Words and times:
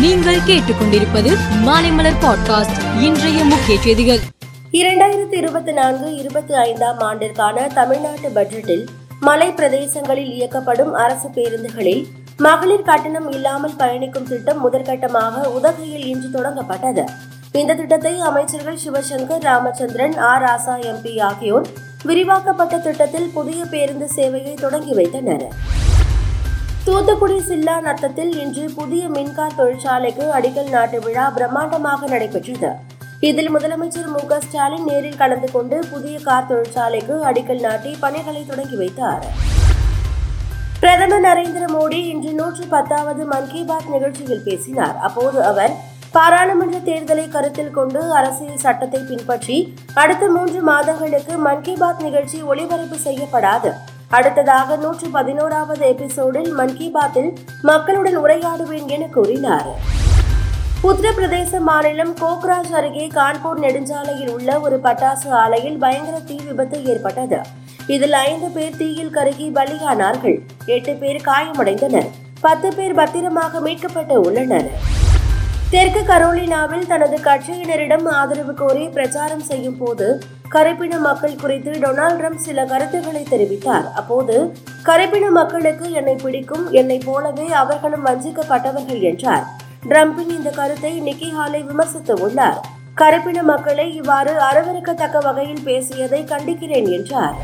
நீங்கள் 0.00 0.38
கேட்டுக்கொண்டிருப்பது 0.46 1.30
மாலைமலர் 1.66 2.18
பாட்காஸ்ட் 2.20 3.00
இன்றைய 3.00 3.44
முக்கிய 3.44 3.80
செய்திகள். 3.80 4.18
இரண்டாயிரத்தி 4.72 5.36
இருபத்தி 5.36 5.72
நான்கு 5.72 6.16
இருபத்தி 6.16 6.54
ஐந்தாம் 6.54 6.98
ஆண்டிற்கான 6.98 7.66
தமிழ்நாட்டு 7.66 8.28
பட்ஜெட்டில் 8.28 8.88
மலை 9.20 9.48
பிரதேசங்களில் 9.48 10.30
இயக்கப்படும் 10.32 10.92
அரசு 10.92 11.28
பேருந்துகளில் 11.28 12.06
மகளிர் 12.36 12.82
கட்டணம் 12.82 13.30
இல்லாமல் 13.30 13.76
பயணிக்கும் 13.76 14.28
திட்டம் 14.28 14.66
முதற்கட்டமாக 14.66 15.44
உதகையில் 15.46 16.06
இன்று 16.06 16.40
தொடங்கப்பட்டது. 16.40 17.04
இந்த 17.52 17.74
திட்டத்தை 17.74 18.20
அமைச்சர்கள் 18.20 18.78
சிவசங்கர் 18.84 19.42
ராமச்சந்திரன் 19.42 20.18
ஆர் 20.18 20.42
ராசா 20.42 20.76
எம்பி 20.92 21.20
ஆகியோர் 21.20 21.68
விரிவாக்கப்பட்ட 22.04 22.78
திட்டத்தில் 22.78 23.30
புதிய 23.34 23.64
பேருந்து 23.64 24.08
சேவையை 24.16 24.54
தொடங்கி 24.54 24.92
வைத்தனர். 24.92 25.78
தூத்துக்குடி 26.84 27.34
சில்லா 27.48 27.74
நத்தத்தில் 27.86 28.30
இன்று 28.42 28.62
புதிய 28.76 29.02
மின்கார் 29.14 29.56
தொழிற்சாலைக்கு 29.58 30.24
அடிக்கல் 30.36 30.70
நாட்டு 30.74 30.98
விழா 31.04 31.24
பிரம்மாண்டமாக 31.36 32.08
நடைபெற்றது. 32.12 32.70
இதில் 33.28 33.50
முதலமைச்சர் 33.54 34.08
மு 34.14 34.22
க 34.30 34.38
ஸ்டாலின் 34.44 34.86
நேரில் 34.90 35.18
கலந்து 35.22 35.48
கொண்டு 35.56 35.76
புதிய 35.90 36.16
கார் 36.28 36.48
தொழிற்சாலைக்கு 36.50 37.16
அடிக்கல் 37.30 37.62
நாட்டி 37.66 37.92
பணிகளை 38.04 38.42
தொடங்கி 38.46 38.76
வைத்தார். 38.82 39.26
பிரதமர் 40.80 41.24
நரேந்திர 41.28 41.64
மோடி 41.76 42.00
இன்று 42.14 42.32
நூற்று 42.40 42.66
பத்தாவது 42.74 43.24
மன் 43.34 43.50
கி 43.52 43.62
பாத் 43.70 43.92
நிகழ்ச்சியில் 43.94 44.44
பேசினார். 44.48 44.96
அப்போது 45.08 45.38
அவர் 45.50 45.74
பாராளுமன்ற 46.16 46.78
தேர்தலை 46.90 47.28
கருத்தில் 47.36 47.76
கொண்டு 47.78 48.00
அரசியல் 48.18 48.64
சட்டத்தை 48.64 49.02
பின்பற்றி 49.12 49.58
அடுத்த 49.94 50.24
மூன்று 50.38 50.60
மாதங்களுக்கு 50.72 51.36
மன் 51.46 51.64
கி 51.68 51.76
பாத் 51.84 52.04
நிகழ்ச்சி 52.08 52.40
ஒளிபரப்பு 52.52 52.98
செய்யப்படாது. 53.06 53.72
அடுத்ததாக 54.16 54.76
நூற்று 54.76 55.08
பதினோராவது 55.08 55.86
எபிசோடில் 55.86 56.52
மன் 56.52 56.76
கி 56.76 56.90
பாத்தில் 56.90 57.28
மக்களுடன் 57.62 58.18
உரையாடுவேன் 58.24 58.86
என 58.86 59.06
கூறினார். 59.06 59.68
உத்தரப்பிரதேச 60.82 61.60
மாநிலம் 61.60 62.16
கோக்ராஜ் 62.16 62.72
அருகே 62.72 63.06
கான்பூர் 63.06 63.60
நெடுஞ்சாலையில் 63.60 64.30
உள்ள 64.30 64.60
ஒரு 64.60 64.78
பட்டாசு 64.82 65.28
ஆலையில் 65.28 65.78
பயங்கர 65.78 66.18
தீ 66.18 66.36
விபத்து 66.46 66.84
ஏற்பட்டது. 66.84 67.40
இதில் 67.86 68.12
ஐந்து 68.12 68.48
பேர் 68.48 68.76
தீயில் 68.76 69.14
கருகி 69.14 69.48
பலியானார்கள். 69.58 70.38
எட்டு 70.66 70.94
பேர் 70.94 71.20
காயமடைந்தனர். 71.24 72.10
பத்து 72.40 72.74
பேர் 72.74 72.94
பத்திரமாக 72.94 73.60
மீட்கப்பட்டு 73.60 74.16
உள்ளனர். 74.16 74.70
தெற்கு 75.72 76.00
கரோலினாவில் 76.00 76.86
தனது 76.86 77.16
கட்சியினரிடம் 77.26 78.06
ஆதரவு 78.20 78.54
கோரி 78.54 78.84
பிரச்சாரம் 78.94 79.44
செய்யும் 79.48 79.76
போது 79.76 80.06
கருப்பின 80.54 80.94
மக்கள் 80.98 81.36
குறித்து 81.42 81.72
டொனால்ட் 81.82 82.18
ட்ரம்ப் 82.20 82.40
சில 82.46 82.64
கருத்துக்களை 82.64 83.22
தெரிவித்தார். 83.30 83.86
அப்போது 84.00 84.36
கருப்பின 84.88 85.26
மக்களுக்கு 85.30 85.86
என்னை 85.90 86.14
பிடிக்கும் 86.22 86.64
என்னை 86.80 86.98
போலவே 87.04 87.46
அவர்களும் 87.60 88.06
வஞ்சிக்கப்பட்டவர்கள் 88.06 89.02
என்றார். 89.10 89.44
ட்ரம்பின் 89.90 90.32
இந்த 90.38 90.50
கருத்தை 90.50 90.92
நிக்கி 91.08 91.28
ஹாலை 91.36 91.60
விமர்சித்து 91.62 92.16
உள்ளார். 92.26 92.58
கருப்பின 92.94 93.44
மக்களை 93.52 93.86
இவ்வாறு 94.00 94.34
அரவறுக்கத்தக்க 94.48 95.22
வகையில் 95.28 95.62
பேசியதை 95.62 96.22
கண்டிக்கிறேன் 96.32 96.90
என்றார். 96.98 97.36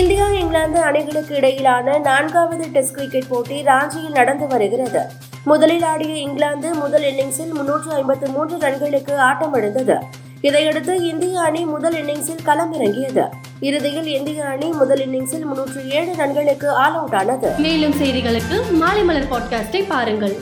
இந்தியா 0.00 0.26
இங்கிலாந்து 0.40 0.80
அணிகளுக்கு 0.80 1.36
இடையிலான 1.36 1.98
நான்காவது 1.98 2.66
டெஸ்ட் 2.76 2.94
கிரிக்கெட் 2.94 3.30
போட்டி 3.34 3.58
ராஞ்சியில் 3.70 4.18
நடந்து 4.20 4.46
வருகிறது. 4.46 5.04
முதலில் 5.44 5.82
ஆடிய 5.82 6.14
இங்கிலாந்து 6.14 6.74
முதல் 6.74 7.02
இன்னிங்ஸில் 7.02 7.52
முன்னூற்று 7.52 7.92
ஐம்பத்து 7.92 8.28
மூன்று 8.28 8.56
ரன்களுக்கு 8.56 9.12
ஆட்டமிழந்தது. 9.14 9.98
இதையடுத்து 10.40 11.08
இந்திய 11.08 11.40
அணி 11.40 11.64
முதல் 11.64 12.04
இன்னிங்ஸில் 12.04 12.44
களமிறங்கியது. 12.44 13.28
இறுதியில் 13.60 14.06
இந்திய 14.06 14.44
அணி 14.44 14.68
முதல் 14.68 15.08
இன்னிங்ஸில் 15.08 15.44
முன்னூற்று 15.44 15.90
ஏழு 15.90 16.12
ரன்களுக்கு 16.12 16.66
ஆல் 16.66 16.94
அவுட் 16.94 17.14
ஆனது. 17.14 17.50
மேலும் 17.58 17.92
செய்திகளுக்கு 17.92 18.70
மாலை 18.72 19.04
மலர் 19.04 19.30
பாட்காஸ்டை 19.30 19.84
பாருங்கள். 19.88 20.36